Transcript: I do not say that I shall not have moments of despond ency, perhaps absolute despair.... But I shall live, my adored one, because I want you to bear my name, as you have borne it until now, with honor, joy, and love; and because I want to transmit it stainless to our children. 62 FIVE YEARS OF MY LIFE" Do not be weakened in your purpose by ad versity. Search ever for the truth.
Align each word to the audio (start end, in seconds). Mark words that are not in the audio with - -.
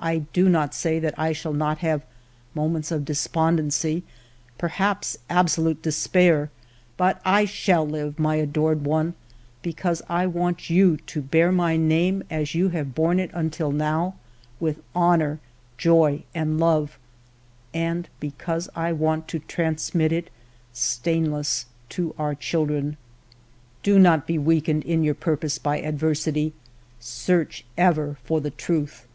I 0.00 0.20
do 0.32 0.48
not 0.48 0.74
say 0.74 0.98
that 0.98 1.12
I 1.18 1.34
shall 1.34 1.52
not 1.52 1.80
have 1.80 2.00
moments 2.54 2.90
of 2.90 3.04
despond 3.04 3.60
ency, 3.60 4.02
perhaps 4.56 5.18
absolute 5.28 5.82
despair.... 5.82 6.50
But 6.96 7.20
I 7.22 7.44
shall 7.44 7.86
live, 7.86 8.18
my 8.18 8.36
adored 8.36 8.86
one, 8.86 9.12
because 9.60 10.00
I 10.08 10.26
want 10.26 10.70
you 10.70 10.96
to 11.08 11.20
bear 11.20 11.52
my 11.52 11.76
name, 11.76 12.24
as 12.30 12.54
you 12.54 12.70
have 12.70 12.94
borne 12.94 13.20
it 13.20 13.30
until 13.34 13.70
now, 13.70 14.14
with 14.58 14.80
honor, 14.94 15.38
joy, 15.76 16.22
and 16.34 16.58
love; 16.58 16.98
and 17.74 18.08
because 18.20 18.70
I 18.74 18.92
want 18.92 19.28
to 19.28 19.38
transmit 19.40 20.12
it 20.12 20.30
stainless 20.72 21.66
to 21.90 22.14
our 22.18 22.34
children. 22.34 22.92
62 22.92 22.94
FIVE 22.94 22.94
YEARS 22.94 23.30
OF 23.34 23.52
MY 23.52 23.74
LIFE" 23.74 23.82
Do 23.82 23.98
not 24.22 24.26
be 24.26 24.38
weakened 24.38 24.84
in 24.84 25.04
your 25.04 25.14
purpose 25.14 25.58
by 25.58 25.78
ad 25.82 25.98
versity. 25.98 26.52
Search 26.98 27.66
ever 27.76 28.16
for 28.24 28.40
the 28.40 28.50
truth. 28.50 29.06